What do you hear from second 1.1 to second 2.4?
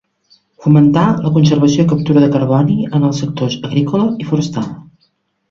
la conservació i captura de